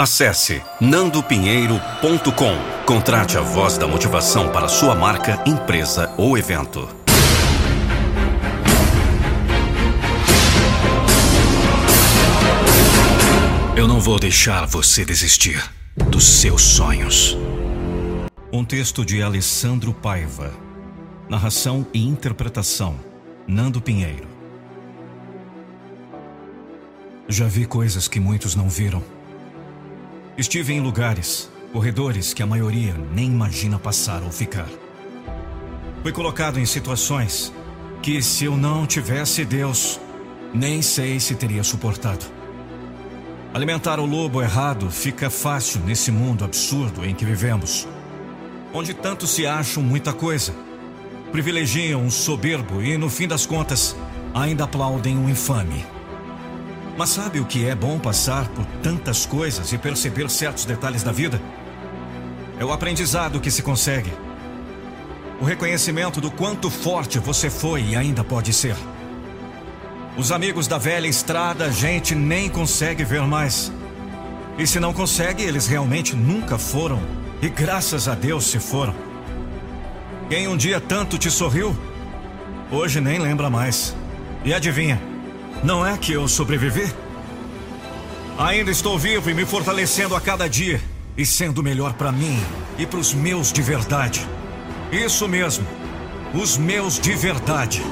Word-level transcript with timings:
Acesse 0.00 0.62
nandopinheiro.com. 0.80 2.84
Contrate 2.86 3.36
a 3.36 3.40
voz 3.40 3.76
da 3.76 3.88
motivação 3.88 4.52
para 4.52 4.68
sua 4.68 4.94
marca, 4.94 5.42
empresa 5.44 6.14
ou 6.16 6.38
evento. 6.38 6.88
Eu 13.76 13.88
não 13.88 13.98
vou 13.98 14.20
deixar 14.20 14.66
você 14.66 15.04
desistir 15.04 15.68
dos 16.08 16.24
seus 16.24 16.62
sonhos. 16.62 17.36
Um 18.52 18.64
texto 18.64 19.04
de 19.04 19.20
Alessandro 19.20 19.92
Paiva. 19.92 20.52
Narração 21.28 21.84
e 21.92 22.06
interpretação: 22.06 22.94
Nando 23.48 23.80
Pinheiro. 23.80 24.28
Já 27.26 27.48
vi 27.48 27.66
coisas 27.66 28.06
que 28.06 28.20
muitos 28.20 28.54
não 28.54 28.68
viram 28.68 29.17
Estive 30.38 30.72
em 30.72 30.78
lugares, 30.78 31.50
corredores 31.72 32.32
que 32.32 32.44
a 32.44 32.46
maioria 32.46 32.94
nem 33.12 33.26
imagina 33.26 33.76
passar 33.76 34.22
ou 34.22 34.30
ficar. 34.30 34.68
Fui 36.00 36.12
colocado 36.12 36.60
em 36.60 36.64
situações 36.64 37.52
que, 38.00 38.22
se 38.22 38.44
eu 38.44 38.56
não 38.56 38.86
tivesse 38.86 39.44
Deus, 39.44 39.98
nem 40.54 40.80
sei 40.80 41.18
se 41.18 41.34
teria 41.34 41.64
suportado. 41.64 42.24
Alimentar 43.52 43.98
o 43.98 44.06
lobo 44.06 44.40
errado 44.40 44.88
fica 44.92 45.28
fácil 45.28 45.80
nesse 45.80 46.12
mundo 46.12 46.44
absurdo 46.44 47.04
em 47.04 47.16
que 47.16 47.24
vivemos, 47.24 47.88
onde 48.72 48.94
tanto 48.94 49.26
se 49.26 49.44
acham 49.44 49.82
muita 49.82 50.12
coisa, 50.12 50.54
privilegiam 51.32 52.00
um 52.00 52.10
soberbo 52.10 52.80
e, 52.80 52.96
no 52.96 53.10
fim 53.10 53.26
das 53.26 53.44
contas, 53.44 53.96
ainda 54.32 54.62
aplaudem 54.62 55.18
um 55.18 55.28
infame. 55.28 55.84
Mas 56.98 57.10
sabe 57.10 57.38
o 57.38 57.44
que 57.44 57.64
é 57.64 57.76
bom 57.76 57.96
passar 57.96 58.48
por 58.48 58.66
tantas 58.82 59.24
coisas 59.24 59.72
e 59.72 59.78
perceber 59.78 60.28
certos 60.28 60.64
detalhes 60.64 61.04
da 61.04 61.12
vida? 61.12 61.40
É 62.58 62.64
o 62.64 62.72
aprendizado 62.72 63.38
que 63.38 63.52
se 63.52 63.62
consegue. 63.62 64.12
O 65.40 65.44
reconhecimento 65.44 66.20
do 66.20 66.28
quanto 66.28 66.68
forte 66.68 67.20
você 67.20 67.48
foi 67.48 67.82
e 67.82 67.96
ainda 67.96 68.24
pode 68.24 68.52
ser. 68.52 68.74
Os 70.16 70.32
amigos 70.32 70.66
da 70.66 70.76
velha 70.76 71.06
estrada 71.06 71.66
a 71.66 71.70
gente 71.70 72.16
nem 72.16 72.48
consegue 72.48 73.04
ver 73.04 73.22
mais. 73.22 73.70
E 74.58 74.66
se 74.66 74.80
não 74.80 74.92
consegue, 74.92 75.44
eles 75.44 75.68
realmente 75.68 76.16
nunca 76.16 76.58
foram. 76.58 77.00
E 77.40 77.48
graças 77.48 78.08
a 78.08 78.16
Deus 78.16 78.42
se 78.50 78.58
foram. 78.58 78.96
Quem 80.28 80.48
um 80.48 80.56
dia 80.56 80.80
tanto 80.80 81.16
te 81.16 81.30
sorriu, 81.30 81.78
hoje 82.72 83.00
nem 83.00 83.20
lembra 83.20 83.48
mais. 83.48 83.94
E 84.44 84.52
adivinha? 84.52 85.07
Não 85.62 85.84
é 85.84 85.96
que 85.98 86.12
eu 86.12 86.28
sobrevivi? 86.28 86.92
Ainda 88.38 88.70
estou 88.70 88.96
vivo 88.96 89.28
e 89.28 89.34
me 89.34 89.44
fortalecendo 89.44 90.14
a 90.14 90.20
cada 90.20 90.48
dia 90.48 90.80
e 91.16 91.26
sendo 91.26 91.64
melhor 91.64 91.94
para 91.94 92.12
mim 92.12 92.40
e 92.78 92.86
para 92.86 93.00
os 93.00 93.12
meus 93.12 93.52
de 93.52 93.60
verdade. 93.60 94.24
Isso 94.92 95.26
mesmo, 95.26 95.66
os 96.32 96.56
meus 96.56 97.00
de 97.00 97.12
verdade. 97.14 97.82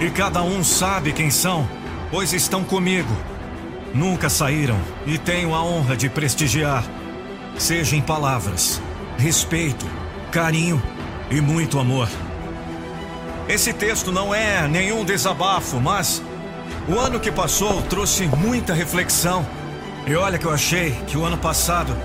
E 0.00 0.10
cada 0.10 0.42
um 0.42 0.62
sabe 0.62 1.12
quem 1.12 1.28
são, 1.28 1.68
pois 2.08 2.32
estão 2.32 2.62
comigo. 2.62 3.14
Nunca 3.92 4.30
saíram 4.30 4.78
e 5.04 5.18
tenho 5.18 5.54
a 5.54 5.62
honra 5.62 5.96
de 5.96 6.08
prestigiar, 6.08 6.84
seja 7.58 7.96
em 7.96 8.00
palavras, 8.00 8.80
respeito, 9.18 9.84
carinho 10.30 10.80
e 11.30 11.40
muito 11.40 11.80
amor. 11.80 12.08
Esse 13.48 13.72
texto 13.72 14.12
não 14.12 14.32
é 14.32 14.68
nenhum 14.68 15.04
desabafo, 15.04 15.80
mas 15.80 16.22
o 16.88 16.98
ano 16.98 17.20
que 17.20 17.30
passou 17.30 17.80
trouxe 17.82 18.26
muita 18.26 18.74
reflexão. 18.74 19.46
E 20.06 20.14
olha 20.14 20.38
que 20.38 20.44
eu 20.44 20.52
achei 20.52 20.92
que 21.06 21.16
o 21.16 21.24
ano 21.24 21.38
passado 21.38 21.96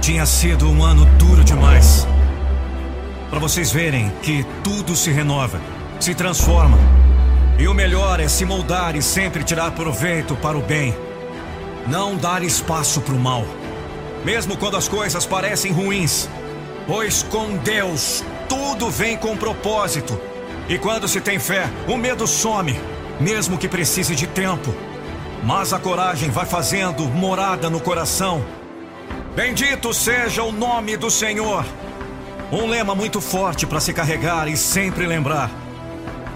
tinha 0.00 0.24
sido 0.24 0.68
um 0.70 0.82
ano 0.82 1.04
duro 1.18 1.44
demais. 1.44 2.06
Para 3.28 3.38
vocês 3.38 3.70
verem 3.70 4.10
que 4.22 4.44
tudo 4.64 4.96
se 4.96 5.10
renova, 5.10 5.60
se 6.00 6.14
transforma. 6.14 6.78
E 7.58 7.68
o 7.68 7.74
melhor 7.74 8.20
é 8.20 8.28
se 8.28 8.44
moldar 8.44 8.96
e 8.96 9.02
sempre 9.02 9.44
tirar 9.44 9.72
proveito 9.72 10.34
para 10.36 10.56
o 10.56 10.62
bem. 10.62 10.96
Não 11.86 12.16
dar 12.16 12.42
espaço 12.42 13.00
para 13.00 13.14
o 13.14 13.18
mal. 13.18 13.44
Mesmo 14.24 14.56
quando 14.56 14.76
as 14.76 14.88
coisas 14.88 15.26
parecem 15.26 15.72
ruins. 15.72 16.28
Pois 16.86 17.22
com 17.22 17.56
Deus 17.58 18.24
tudo 18.48 18.90
vem 18.90 19.16
com 19.16 19.36
propósito. 19.36 20.18
E 20.68 20.78
quando 20.78 21.06
se 21.06 21.20
tem 21.20 21.38
fé, 21.38 21.68
o 21.86 21.96
medo 21.96 22.26
some 22.26 22.78
mesmo 23.20 23.58
que 23.58 23.68
precise 23.68 24.14
de 24.14 24.26
tempo. 24.26 24.74
Mas 25.42 25.72
a 25.72 25.78
coragem 25.78 26.30
vai 26.30 26.46
fazendo 26.46 27.04
morada 27.04 27.68
no 27.68 27.80
coração. 27.80 28.44
Bendito 29.34 29.92
seja 29.92 30.42
o 30.42 30.52
nome 30.52 30.96
do 30.96 31.10
Senhor. 31.10 31.64
Um 32.50 32.66
lema 32.66 32.94
muito 32.94 33.20
forte 33.20 33.66
para 33.66 33.80
se 33.80 33.92
carregar 33.92 34.46
e 34.46 34.56
sempre 34.56 35.06
lembrar. 35.06 35.50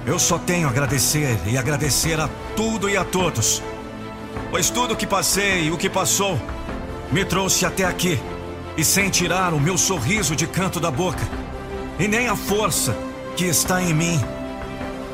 Eu 0.06 0.18
só 0.18 0.38
tenho 0.38 0.66
a 0.66 0.70
agradecer 0.70 1.38
e 1.46 1.58
agradecer 1.58 2.18
a 2.18 2.28
tudo 2.56 2.88
e 2.88 2.96
a 2.96 3.04
todos. 3.04 3.62
Pois 4.50 4.70
tudo 4.70 4.96
que 4.96 5.06
passei 5.06 5.64
e 5.64 5.70
o 5.70 5.76
que 5.76 5.90
passou 5.90 6.40
me 7.12 7.24
trouxe 7.24 7.66
até 7.66 7.84
aqui. 7.84 8.18
E 8.76 8.84
sem 8.84 9.10
tirar 9.10 9.52
o 9.52 9.60
meu 9.60 9.76
sorriso 9.76 10.34
de 10.34 10.46
canto 10.46 10.80
da 10.80 10.90
boca. 10.90 11.26
E 11.98 12.08
nem 12.08 12.28
a 12.28 12.36
força 12.36 12.96
que 13.36 13.44
está 13.44 13.82
em 13.82 13.92
mim 13.92 14.20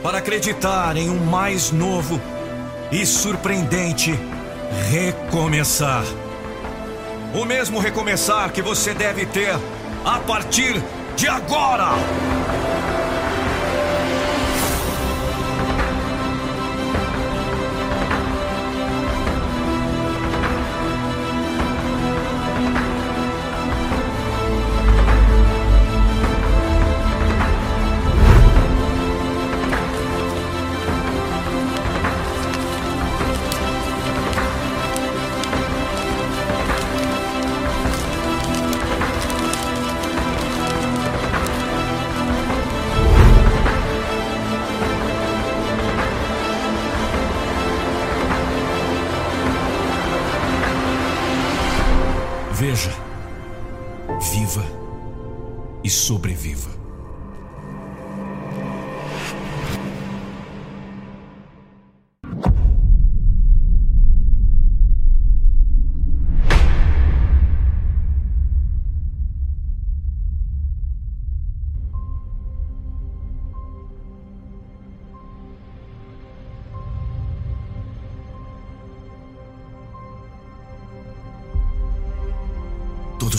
para 0.03 0.19
acreditar 0.19 0.97
em 0.97 1.09
um 1.09 1.25
mais 1.25 1.71
novo 1.71 2.21
e 2.91 3.07
surpreendente 3.07 4.19
recomeçar. 4.91 6.05
O 7.35 7.45
mesmo 7.45 7.79
recomeçar 7.79 8.51
que 8.53 8.61
você 8.61 8.93
deve 8.93 9.25
ter 9.27 9.55
a 10.05 10.19
partir 10.19 10.83
de 11.17 11.29
agora. 11.29 11.93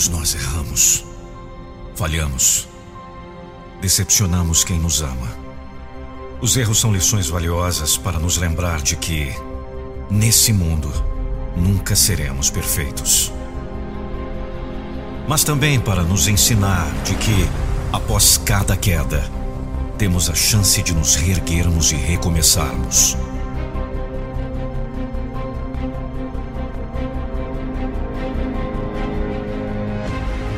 Todos 0.03 0.19
nós 0.19 0.35
erramos, 0.35 1.05
falhamos, 1.95 2.67
decepcionamos 3.79 4.61
quem 4.65 4.77
nos 4.77 5.01
ama. 5.01 5.31
Os 6.41 6.57
erros 6.57 6.81
são 6.81 6.91
lições 6.91 7.29
valiosas 7.29 7.95
para 7.95 8.19
nos 8.19 8.35
lembrar 8.35 8.81
de 8.81 8.97
que, 8.97 9.33
nesse 10.09 10.51
mundo, 10.51 10.91
nunca 11.55 11.95
seremos 11.95 12.49
perfeitos. 12.49 13.31
Mas 15.25 15.45
também 15.45 15.79
para 15.79 16.03
nos 16.03 16.27
ensinar 16.27 16.91
de 17.05 17.15
que, 17.15 17.49
após 17.93 18.35
cada 18.37 18.75
queda, 18.75 19.23
temos 19.97 20.29
a 20.29 20.35
chance 20.35 20.83
de 20.83 20.93
nos 20.93 21.15
reerguermos 21.15 21.93
e 21.93 21.95
recomeçarmos. 21.95 23.15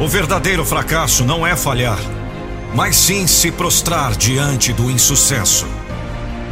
O 0.05 0.07
verdadeiro 0.07 0.63
fracasso 0.63 1.25
não 1.25 1.47
é 1.47 1.55
falhar, 1.55 1.97
mas 2.75 2.95
sim 2.95 3.25
se 3.25 3.51
prostrar 3.51 4.15
diante 4.15 4.71
do 4.71 4.91
insucesso. 4.91 5.65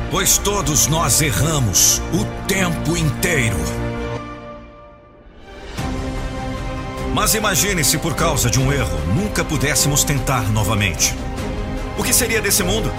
Pois 0.10 0.40
todos 0.40 0.88
nós 0.88 1.22
erramos 1.22 2.02
o 2.12 2.26
tempo 2.48 2.98
inteiro. 2.98 3.56
Mas 7.14 7.36
imagine 7.36 7.84
se 7.84 8.00
por 8.00 8.16
causa 8.16 8.50
de 8.50 8.60
um 8.60 8.74
erro 8.74 9.00
nunca 9.14 9.46
pudéssemos 9.46 10.04
tentar 10.04 10.52
novamente. 10.52 11.14
O 11.96 12.02
que 12.02 12.12
seria 12.12 12.42
desse 12.42 12.64
mundo? 12.64 12.92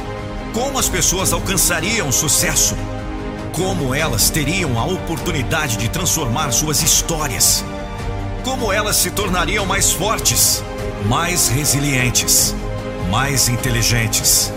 Como 0.52 0.78
as 0.78 0.88
pessoas 0.88 1.32
alcançariam 1.32 2.12
sucesso? 2.12 2.76
Como 3.52 3.92
elas 3.92 4.30
teriam 4.30 4.78
a 4.78 4.84
oportunidade 4.84 5.76
de 5.76 5.88
transformar 5.88 6.52
suas 6.52 6.80
histórias? 6.80 7.64
Como 8.44 8.70
elas 8.70 8.96
se 8.96 9.10
tornariam 9.10 9.64
mais 9.64 9.90
fortes, 9.90 10.62
mais 11.06 11.48
resilientes, 11.48 12.54
mais 13.10 13.48
inteligentes, 13.48 14.52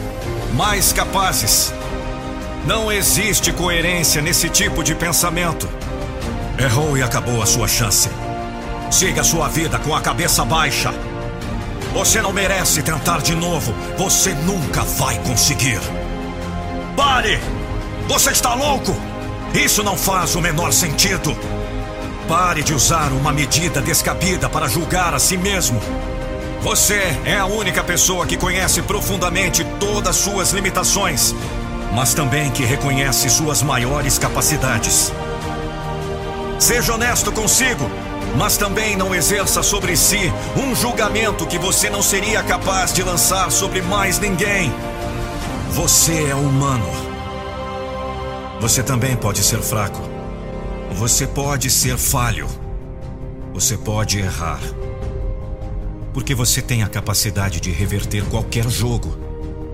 mais 0.54 0.92
capazes? 0.92 1.74
Não 2.66 2.92
existe 2.92 3.54
coerência 3.54 4.22
nesse 4.22 4.50
tipo 4.50 4.84
de 4.84 4.94
pensamento. 4.94 5.70
Errou 6.60 6.98
e 6.98 7.02
acabou 7.02 7.42
a 7.42 7.46
sua 7.46 7.66
chance. 7.66 8.10
Siga 8.92 9.24
sua 9.24 9.48
vida 9.48 9.80
com 9.80 9.96
a 9.96 10.02
cabeça 10.02 10.44
baixa. 10.44 10.94
Você 11.94 12.22
não 12.22 12.34
merece 12.34 12.84
tentar 12.84 13.22
de 13.22 13.36
novo. 13.36 13.74
Você 13.98 14.34
nunca 14.34 14.84
vai 14.84 15.18
conseguir. 15.20 15.80
Pare! 16.96 17.40
Você 18.10 18.32
está 18.32 18.54
louco? 18.54 18.94
Isso 19.54 19.82
não 19.82 19.96
faz 19.96 20.36
o 20.36 20.42
menor 20.42 20.74
sentido. 20.74 21.36
Pare 22.28 22.62
de 22.62 22.74
usar 22.74 23.14
uma 23.14 23.32
medida 23.32 23.80
descabida 23.80 24.50
para 24.50 24.68
julgar 24.68 25.14
a 25.14 25.20
si 25.20 25.38
mesmo. 25.38 25.80
Você 26.62 27.02
é 27.24 27.38
a 27.38 27.46
única 27.46 27.82
pessoa 27.82 28.26
que 28.26 28.36
conhece 28.36 28.82
profundamente 28.82 29.64
todas 29.80 30.18
suas 30.18 30.52
limitações, 30.52 31.34
mas 31.96 32.14
também 32.14 32.52
que 32.52 32.66
reconhece 32.66 33.30
suas 33.30 33.64
maiores 33.64 34.20
capacidades. 34.20 35.14
Seja 36.60 36.96
honesto 36.96 37.32
consigo, 37.32 37.90
mas 38.36 38.58
também 38.58 38.98
não 38.98 39.16
exerça 39.16 39.64
sobre 39.64 39.96
si 39.96 40.30
um 40.58 40.76
julgamento 40.76 41.48
que 41.48 41.58
você 41.58 41.90
não 41.90 42.02
seria 42.02 42.44
capaz 42.44 42.92
de 42.92 43.04
lançar 43.04 43.50
sobre 43.54 43.82
mais 43.82 44.20
ninguém. 44.20 44.74
Você 45.72 46.30
é 46.30 46.36
humano. 46.36 46.92
Você 48.60 48.84
também 48.84 49.16
pode 49.16 49.42
ser 49.44 49.62
fraco. 49.62 50.07
Você 50.98 51.28
pode 51.28 51.70
ser 51.70 51.96
falho. 51.96 52.48
Você 53.54 53.78
pode 53.78 54.18
errar. 54.18 54.60
Porque 56.12 56.34
você 56.34 56.60
tem 56.60 56.82
a 56.82 56.88
capacidade 56.88 57.60
de 57.60 57.70
reverter 57.70 58.26
qualquer 58.26 58.68
jogo. 58.68 59.16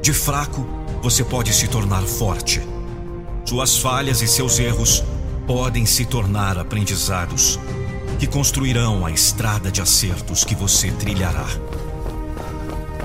De 0.02 0.12
fraco, 0.12 0.68
você 1.02 1.24
pode 1.24 1.54
se 1.54 1.70
tornar 1.70 2.04
forte. 2.04 2.62
Suas 3.46 3.78
falhas 3.78 4.22
e 4.22 4.28
seus 4.28 4.60
erros 4.60 5.02
podem 5.48 5.86
se 5.86 6.04
tornar 6.04 6.58
aprendizados 6.58 7.58
que 8.20 8.28
construirão 8.28 9.06
a 9.06 9.10
estrada 9.10 9.72
de 9.72 9.82
acertos 9.82 10.44
que 10.44 10.56
você 10.56 10.92
trilhará. 10.92 11.48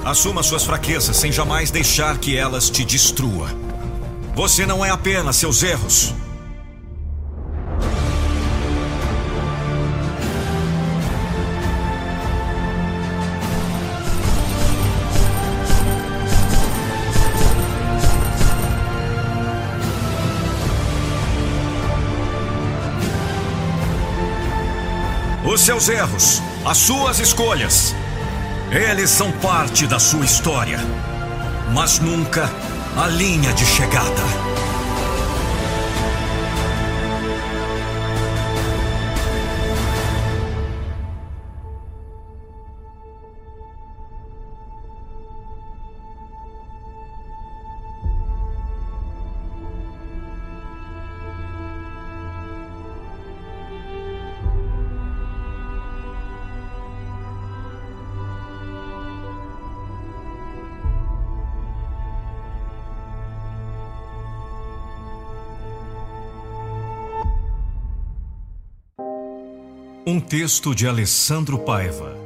Assuma 0.04 0.42
suas 0.42 0.64
fraquezas 0.64 1.16
sem 1.16 1.30
jamais 1.30 1.70
deixar 1.70 2.18
que 2.18 2.36
elas 2.36 2.68
te 2.68 2.84
destrua. 2.84 3.48
Você 4.34 4.66
não 4.66 4.84
é 4.84 4.90
apenas 4.90 5.36
seus 5.36 5.62
erros. 5.62 6.12
Os 25.58 25.64
seus 25.64 25.88
erros, 25.88 26.40
as 26.64 26.78
suas 26.78 27.18
escolhas, 27.18 27.92
eles 28.70 29.10
são 29.10 29.32
parte 29.32 29.88
da 29.88 29.98
sua 29.98 30.24
história, 30.24 30.78
mas 31.74 31.98
nunca 31.98 32.48
a 32.96 33.08
linha 33.08 33.52
de 33.52 33.66
chegada. 33.66 34.47
Um 70.10 70.20
texto 70.20 70.74
de 70.74 70.88
Alessandro 70.88 71.58
Paiva, 71.58 72.16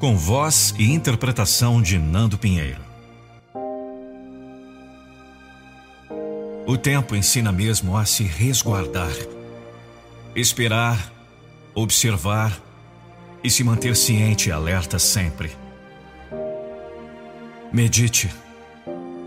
com 0.00 0.16
voz 0.16 0.74
e 0.78 0.90
interpretação 0.90 1.82
de 1.82 1.98
Nando 1.98 2.38
Pinheiro. 2.38 2.80
O 6.66 6.78
tempo 6.78 7.14
ensina 7.14 7.52
mesmo 7.52 7.94
a 7.94 8.06
se 8.06 8.22
resguardar, 8.22 9.12
esperar, 10.34 11.12
observar 11.74 12.58
e 13.44 13.50
se 13.50 13.62
manter 13.62 13.94
ciente 13.94 14.48
e 14.48 14.52
alerta 14.52 14.98
sempre. 14.98 15.50
Medite, 17.70 18.30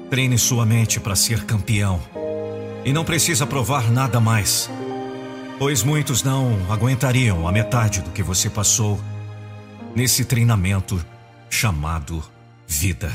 treine 0.09 0.39
sua 0.39 0.65
mente 0.65 0.99
para 0.99 1.15
ser 1.15 1.45
campeão 1.45 2.01
e 2.83 2.91
não 2.91 3.05
precisa 3.05 3.45
provar 3.45 3.91
nada 3.91 4.19
mais 4.19 4.67
pois 5.61 5.83
muitos 5.83 6.23
não 6.23 6.57
aguentariam 6.71 7.47
a 7.47 7.51
metade 7.51 8.01
do 8.01 8.09
que 8.09 8.23
você 8.23 8.49
passou 8.49 8.99
nesse 9.95 10.25
treinamento 10.25 10.99
chamado 11.51 12.23
vida. 12.67 13.11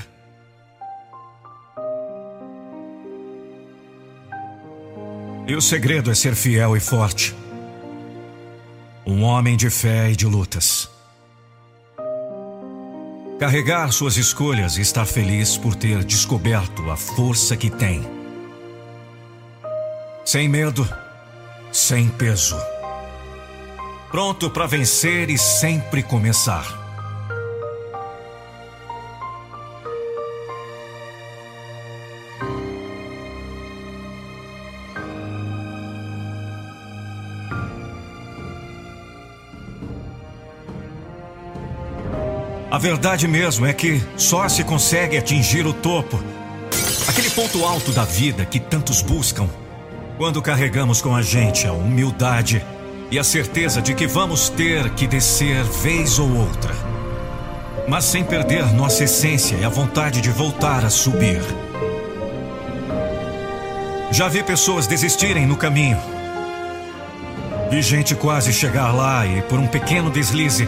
E 5.49 5.57
o 5.57 5.61
segredo 5.61 6.09
é 6.09 6.15
ser 6.15 6.37
fiel 6.37 6.77
e 6.77 6.79
forte. 6.79 7.35
Um 9.05 9.25
homem 9.25 9.57
de 9.57 9.69
fé 9.69 10.13
e 10.13 10.15
de 10.15 10.27
lutas. 10.27 10.89
Carregar 13.41 13.91
suas 13.91 14.17
escolhas 14.17 14.77
e 14.77 14.83
estar 14.83 15.05
feliz 15.05 15.57
por 15.57 15.75
ter 15.75 16.05
descoberto 16.05 16.89
a 16.93 16.97
força 16.97 17.57
que 17.57 17.71
tem. 17.71 18.03
Sem 20.25 20.49
medo 20.49 20.89
sem 21.77 22.09
peso. 22.09 22.57
Pronto 24.11 24.49
para 24.49 24.67
vencer 24.67 25.29
e 25.29 25.37
sempre 25.37 26.03
começar. 26.03 26.65
A 42.71 42.79
verdade 42.79 43.29
mesmo 43.29 43.67
é 43.67 43.75
que 43.75 44.03
só 44.17 44.49
se 44.49 44.65
consegue 44.65 45.19
atingir 45.19 45.67
o 45.67 45.75
topo, 45.75 46.19
aquele 47.07 47.29
ponto 47.31 47.65
alto 47.67 47.93
da 47.93 48.05
vida 48.05 48.47
que 48.47 48.59
tantos 48.59 49.03
buscam 49.03 49.49
quando 50.17 50.41
carregamos 50.41 51.03
com 51.03 51.15
a 51.15 51.21
gente 51.21 51.67
a 51.67 51.73
humildade 51.73 52.65
e 53.11 53.19
a 53.19 53.25
certeza 53.25 53.83
de 53.83 53.95
que 53.95 54.07
vamos 54.07 54.49
ter 54.49 54.91
que 54.91 55.07
descer 55.07 55.63
vez 55.63 56.19
ou 56.19 56.35
outra, 56.35 56.75
mas 57.87 58.05
sem 58.05 58.25
perder 58.25 58.73
nossa 58.73 59.05
essência 59.05 59.57
e 59.57 59.65
a 59.65 59.69
vontade 59.69 60.21
de 60.21 60.31
voltar 60.31 60.85
a 60.85 60.91
subir. 60.91 61.43
Já 64.11 64.29
vi 64.29 64.43
pessoas 64.43 64.87
desistirem 64.87 65.47
no 65.47 65.57
caminho. 65.57 65.99
Vi 67.71 67.83
gente 67.83 68.15
quase 68.15 68.53
chegar 68.53 68.93
lá 68.93 69.27
e, 69.27 69.43
por 69.43 69.59
um 69.59 69.67
pequeno 69.67 70.11
deslize, 70.11 70.67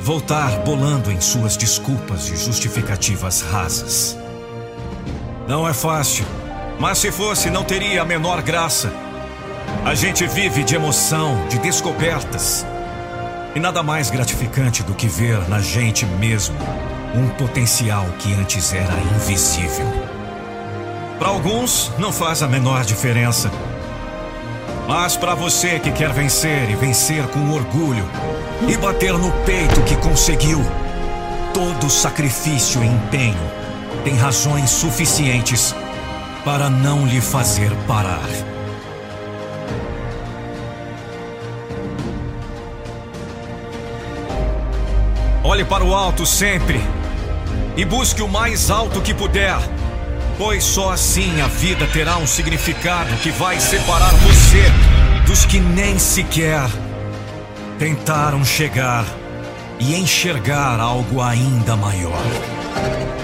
voltar 0.00 0.60
bolando 0.60 1.10
em 1.10 1.20
suas 1.20 1.56
desculpas 1.56 2.30
e 2.30 2.36
justificativas 2.36 3.42
rasas. 3.42 4.16
Não 5.46 5.68
é 5.68 5.74
fácil 5.74 6.24
mas 6.78 6.98
se 6.98 7.10
fosse, 7.10 7.50
não 7.50 7.64
teria 7.64 8.02
a 8.02 8.04
menor 8.04 8.40
graça. 8.42 8.92
A 9.84 9.94
gente 9.94 10.26
vive 10.26 10.62
de 10.62 10.74
emoção, 10.74 11.46
de 11.48 11.58
descobertas. 11.58 12.64
E 13.54 13.60
nada 13.60 13.82
mais 13.82 14.10
gratificante 14.10 14.82
do 14.82 14.94
que 14.94 15.08
ver 15.08 15.48
na 15.48 15.60
gente 15.60 16.06
mesmo 16.06 16.56
um 17.14 17.28
potencial 17.30 18.06
que 18.18 18.32
antes 18.34 18.72
era 18.72 18.94
invisível. 19.16 19.86
Para 21.18 21.28
alguns, 21.28 21.90
não 21.98 22.12
faz 22.12 22.42
a 22.42 22.48
menor 22.48 22.84
diferença. 22.84 23.50
Mas 24.86 25.16
para 25.16 25.34
você 25.34 25.80
que 25.80 25.90
quer 25.90 26.12
vencer 26.12 26.70
e 26.70 26.76
vencer 26.76 27.26
com 27.28 27.50
orgulho 27.50 28.08
e 28.68 28.76
bater 28.76 29.12
no 29.14 29.32
peito 29.44 29.82
que 29.82 29.96
conseguiu, 29.96 30.64
todo 31.52 31.90
sacrifício 31.90 32.82
e 32.82 32.86
empenho 32.86 33.58
tem 34.04 34.14
razões 34.14 34.70
suficientes 34.70 35.74
para 36.48 36.70
não 36.70 37.06
lhe 37.06 37.20
fazer 37.20 37.70
parar. 37.86 38.26
Olhe 45.44 45.62
para 45.62 45.84
o 45.84 45.94
alto 45.94 46.24
sempre 46.24 46.80
e 47.76 47.84
busque 47.84 48.22
o 48.22 48.28
mais 48.28 48.70
alto 48.70 49.02
que 49.02 49.12
puder, 49.12 49.58
pois 50.38 50.64
só 50.64 50.90
assim 50.90 51.38
a 51.42 51.48
vida 51.48 51.86
terá 51.88 52.16
um 52.16 52.26
significado 52.26 53.14
que 53.18 53.30
vai 53.30 53.60
separar 53.60 54.14
você 54.14 54.64
dos 55.26 55.44
que 55.44 55.60
nem 55.60 55.98
sequer 55.98 56.66
tentaram 57.78 58.42
chegar 58.42 59.04
e 59.78 59.94
enxergar 59.96 60.80
algo 60.80 61.20
ainda 61.20 61.76
maior. 61.76 63.17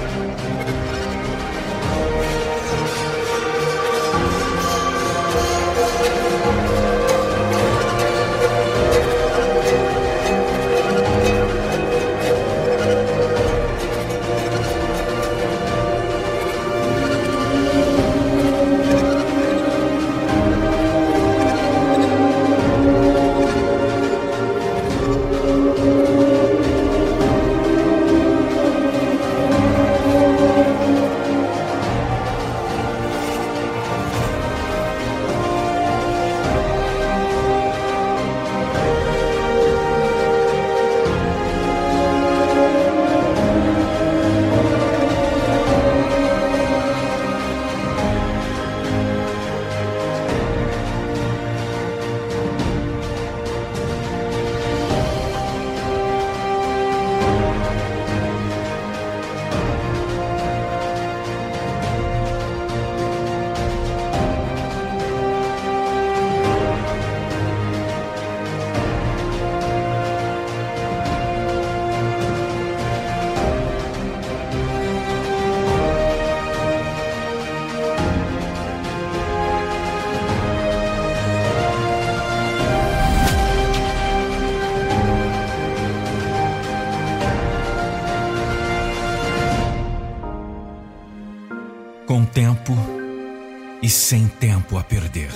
Tempo 94.64 94.78
a 94.78 94.82
perder. 94.82 95.30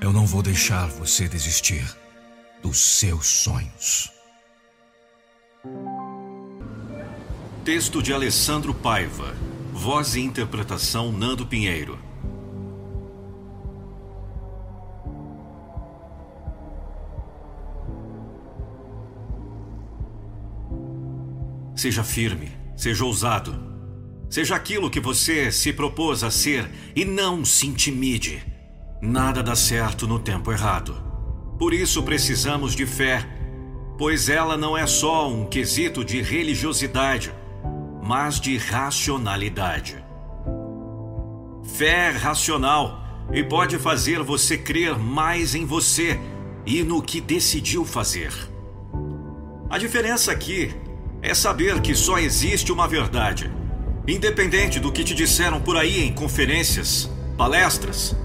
Eu 0.00 0.12
não 0.12 0.26
vou 0.26 0.42
deixar 0.42 0.88
você 0.88 1.28
desistir 1.28 1.84
dos 2.60 2.80
seus 2.80 3.26
sonhos. 3.26 4.10
Texto 7.64 8.02
de 8.02 8.12
Alessandro 8.12 8.74
Paiva. 8.74 9.36
Voz 9.72 10.16
e 10.16 10.20
interpretação 10.20 11.12
Nando 11.12 11.46
Pinheiro. 11.46 11.98
Seja 21.76 22.02
firme, 22.02 22.50
seja 22.76 23.04
ousado. 23.04 23.69
Seja 24.30 24.54
aquilo 24.54 24.88
que 24.88 25.00
você 25.00 25.50
se 25.50 25.72
propôs 25.72 26.22
a 26.22 26.30
ser 26.30 26.70
e 26.94 27.04
não 27.04 27.44
se 27.44 27.66
intimide. 27.66 28.40
Nada 29.02 29.42
dá 29.42 29.56
certo 29.56 30.06
no 30.06 30.20
tempo 30.20 30.52
errado. 30.52 30.94
Por 31.58 31.74
isso 31.74 32.00
precisamos 32.04 32.76
de 32.76 32.86
fé, 32.86 33.26
pois 33.98 34.28
ela 34.28 34.56
não 34.56 34.78
é 34.78 34.86
só 34.86 35.28
um 35.28 35.46
quesito 35.46 36.04
de 36.04 36.22
religiosidade, 36.22 37.34
mas 38.00 38.40
de 38.40 38.56
racionalidade. 38.56 39.96
Fé 41.74 42.10
é 42.10 42.10
racional 42.10 43.02
e 43.32 43.42
pode 43.42 43.78
fazer 43.80 44.22
você 44.22 44.56
crer 44.56 44.96
mais 44.96 45.56
em 45.56 45.66
você 45.66 46.20
e 46.64 46.84
no 46.84 47.02
que 47.02 47.20
decidiu 47.20 47.84
fazer. 47.84 48.32
A 49.68 49.76
diferença 49.76 50.30
aqui 50.30 50.72
é 51.20 51.34
saber 51.34 51.80
que 51.80 51.96
só 51.96 52.16
existe 52.16 52.70
uma 52.70 52.86
verdade, 52.86 53.50
independente 54.06 54.80
do 54.80 54.90
que 54.90 55.04
te 55.04 55.14
disseram 55.14 55.60
por 55.60 55.76
aí 55.76 56.04
em 56.04 56.12
conferências, 56.12 57.10
palestras. 57.36 58.16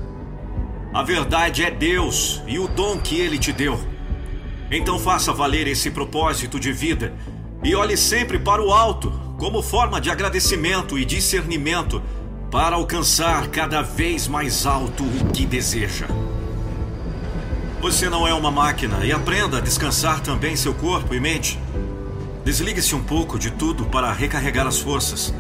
A 0.94 1.04
verdade 1.04 1.64
é 1.64 1.70
Deus 1.70 2.42
e 2.48 2.58
o 2.58 2.68
dom 2.68 2.98
que 2.98 3.20
Ele 3.20 3.38
te 3.38 3.52
deu. 3.52 3.80
Então 4.72 4.98
faça 4.98 5.34
valer 5.34 5.68
esse 5.68 5.92
propósito 5.92 6.60
de 6.60 6.72
vida 6.72 7.14
e 7.64 7.76
olhe 7.76 7.98
sempre 7.98 8.40
para 8.40 8.64
o 8.64 8.74
alto 8.74 9.12
como 9.38 9.62
forma 9.62 10.00
de 10.00 10.10
agradecimento 10.10 10.98
e 10.98 11.06
discernimento 11.06 12.02
para 12.50 12.76
alcançar 12.78 13.48
cada 13.50 13.82
vez 13.82 14.28
mais 14.28 14.66
alto 14.66 15.04
o 15.04 15.32
que 15.32 15.46
deseja. 15.46 16.08
Você 17.82 18.10
não 18.10 18.28
é 18.28 18.34
uma 18.34 18.50
máquina 18.50 19.06
e 19.06 19.12
aprenda 19.12 19.58
a 19.58 19.62
descansar 19.62 20.22
também 20.22 20.56
seu 20.56 20.74
corpo 20.74 21.14
e 21.14 21.20
mente. 21.20 21.60
Desligue-se 22.44 22.96
um 22.96 23.04
pouco 23.04 23.38
de 23.38 23.52
tudo 23.52 23.86
para 23.86 24.12
recarregar 24.12 24.66
as 24.66 24.80
forças. 24.80 25.34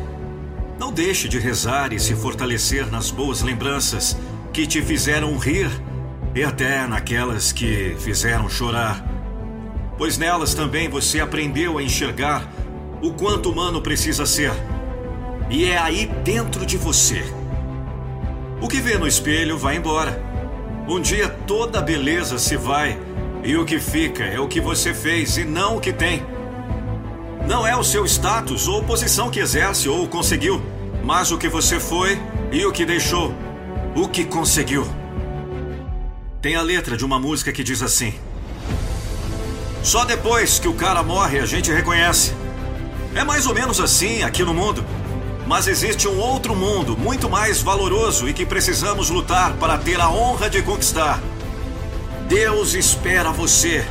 Não 0.77 0.91
deixe 0.91 1.29
de 1.29 1.39
rezar 1.39 1.93
e 1.93 1.99
se 1.99 2.13
fortalecer 2.15 2.91
nas 2.91 3.09
boas 3.09 3.41
lembranças 3.41 4.17
que 4.51 4.67
te 4.67 4.81
fizeram 4.81 5.37
rir 5.37 5.69
e 6.33 6.43
até 6.43 6.85
naquelas 6.85 7.53
que 7.53 7.95
fizeram 7.99 8.49
chorar. 8.49 9.05
Pois 9.97 10.17
nelas 10.17 10.53
também 10.53 10.89
você 10.89 11.21
aprendeu 11.21 11.77
a 11.77 11.83
enxergar 11.83 12.51
o 13.01 13.13
quanto 13.13 13.49
humano 13.49 13.81
precisa 13.81 14.25
ser. 14.25 14.51
E 15.49 15.65
é 15.65 15.77
aí 15.77 16.07
dentro 16.25 16.65
de 16.65 16.75
você. 16.75 17.23
O 18.61 18.67
que 18.67 18.81
vê 18.81 18.97
no 18.97 19.07
espelho 19.07 19.57
vai 19.57 19.77
embora. 19.77 20.21
Um 20.87 20.99
dia 20.99 21.29
toda 21.29 21.81
beleza 21.81 22.37
se 22.37 22.57
vai 22.57 22.99
e 23.43 23.55
o 23.55 23.63
que 23.63 23.79
fica 23.79 24.23
é 24.23 24.39
o 24.39 24.47
que 24.47 24.59
você 24.59 24.93
fez 24.93 25.37
e 25.37 25.45
não 25.45 25.77
o 25.77 25.79
que 25.79 25.93
tem. 25.93 26.34
Não 27.47 27.65
é 27.65 27.75
o 27.75 27.83
seu 27.83 28.05
status 28.05 28.67
ou 28.67 28.83
posição 28.83 29.29
que 29.29 29.39
exerce 29.39 29.87
ou 29.87 30.07
conseguiu, 30.07 30.61
mas 31.03 31.31
o 31.31 31.37
que 31.37 31.47
você 31.47 31.79
foi 31.79 32.19
e 32.51 32.65
o 32.65 32.71
que 32.71 32.83
deixou, 32.85 33.31
o 33.95 34.07
que 34.07 34.25
conseguiu. 34.25 34.87
Tem 36.41 36.55
a 36.55 36.61
letra 36.63 36.97
de 36.97 37.05
uma 37.05 37.19
música 37.19 37.51
que 37.51 37.63
diz 37.63 37.83
assim: 37.83 38.15
Só 39.83 40.05
depois 40.05 40.57
que 40.57 40.67
o 40.67 40.73
cara 40.73 41.03
morre 41.03 41.39
a 41.39 41.45
gente 41.45 41.71
reconhece. 41.71 42.33
É 43.13 43.23
mais 43.23 43.45
ou 43.45 43.53
menos 43.53 43.79
assim 43.79 44.23
aqui 44.23 44.43
no 44.43 44.53
mundo. 44.53 44.83
Mas 45.47 45.67
existe 45.67 46.07
um 46.07 46.17
outro 46.17 46.55
mundo 46.55 46.97
muito 46.97 47.29
mais 47.29 47.61
valoroso 47.61 48.27
e 48.27 48.33
que 48.33 48.45
precisamos 48.45 49.11
lutar 49.11 49.53
para 49.53 49.77
ter 49.77 50.01
a 50.01 50.09
honra 50.09 50.49
de 50.49 50.63
conquistar. 50.63 51.21
Deus 52.27 52.73
espera 52.73 53.31
você. 53.31 53.85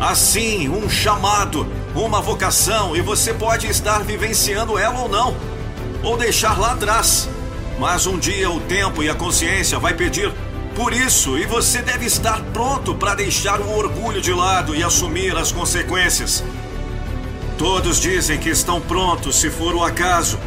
Assim, 0.00 0.70
um 0.70 0.88
chamado, 0.88 1.66
uma 1.94 2.20
vocação, 2.20 2.96
e 2.96 3.00
você 3.00 3.32
pode 3.32 3.66
estar 3.66 4.02
vivenciando 4.02 4.78
ela 4.78 5.00
ou 5.00 5.08
não, 5.08 5.36
ou 6.02 6.16
deixar 6.16 6.58
lá 6.58 6.72
atrás. 6.72 7.28
Mas 7.78 8.06
um 8.06 8.18
dia 8.18 8.50
o 8.50 8.60
tempo 8.60 9.02
e 9.02 9.08
a 9.08 9.14
consciência 9.14 9.78
vai 9.78 9.94
pedir 9.94 10.32
por 10.74 10.92
isso, 10.92 11.38
e 11.38 11.46
você 11.46 11.80
deve 11.82 12.04
estar 12.04 12.40
pronto 12.52 12.96
para 12.96 13.14
deixar 13.14 13.60
o 13.60 13.76
orgulho 13.76 14.20
de 14.20 14.32
lado 14.32 14.74
e 14.74 14.82
assumir 14.82 15.36
as 15.36 15.52
consequências. 15.52 16.42
Todos 17.56 18.00
dizem 18.00 18.38
que 18.38 18.48
estão 18.48 18.80
prontos 18.80 19.36
se 19.40 19.50
for 19.50 19.72
o 19.72 19.84
acaso, 19.84 20.38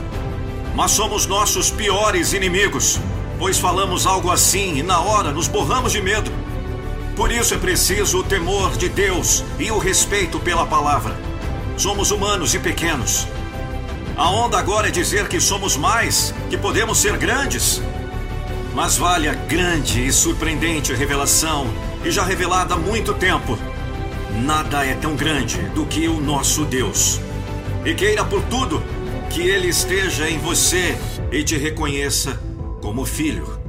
mas 0.75 0.91
somos 0.91 1.25
nossos 1.25 1.71
piores 1.71 2.33
inimigos. 2.33 2.99
pois 3.39 3.59
falamos 3.59 4.07
algo 4.07 4.31
assim 4.31 4.77
e 4.77 4.83
na 4.83 4.99
hora 4.99 5.31
nos 5.31 5.47
borramos 5.47 5.91
de 5.91 6.01
medo. 6.01 6.31
Por 7.15 7.31
isso 7.31 7.53
é 7.53 7.57
preciso 7.57 8.19
o 8.19 8.23
temor 8.23 8.75
de 8.77 8.89
Deus 8.89 9.43
e 9.59 9.71
o 9.71 9.77
respeito 9.77 10.39
pela 10.39 10.65
palavra. 10.65 11.26
Somos 11.77 12.09
humanos 12.09 12.55
e 12.55 12.59
pequenos. 12.59 13.27
A 14.15 14.31
onda 14.31 14.57
agora 14.57 14.87
é 14.87 14.91
dizer 14.91 15.27
que 15.27 15.39
somos 15.39 15.77
mais, 15.77 16.33
que 16.49 16.57
podemos 16.57 16.97
ser 16.97 17.15
grandes. 17.17 17.83
Mas 18.73 18.97
vale 18.97 19.29
a 19.29 19.35
grande 19.35 20.07
e 20.07 20.11
surpreendente 20.11 20.91
revelação, 20.91 21.67
e 22.03 22.09
já 22.09 22.23
revelada 22.23 22.73
há 22.73 22.77
muito 22.77 23.13
tempo. 23.13 23.59
Nada 24.43 24.83
é 24.83 24.95
tão 24.95 25.15
grande 25.15 25.59
do 25.69 25.85
que 25.85 26.07
o 26.07 26.19
nosso 26.19 26.65
Deus. 26.65 27.21
E 27.85 27.93
queira 27.93 28.25
por 28.25 28.41
tudo 28.43 28.81
que 29.29 29.41
Ele 29.41 29.67
esteja 29.67 30.27
em 30.27 30.39
você 30.39 30.97
e 31.31 31.43
te 31.43 31.57
reconheça 31.57 32.39
como 32.81 33.05
filho, 33.05 33.59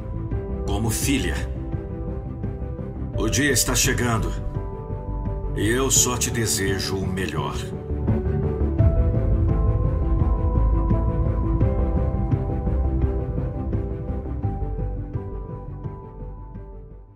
como 0.67 0.88
filha. 0.88 1.37
O 3.19 3.29
dia 3.29 3.53
está 3.53 3.75
chegando 3.75 4.33
e 5.55 5.69
eu 5.69 5.91
só 5.91 6.17
te 6.17 6.31
desejo 6.31 6.97
o 6.97 7.07
melhor. 7.07 7.55